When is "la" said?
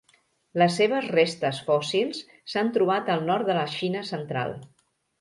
3.63-3.71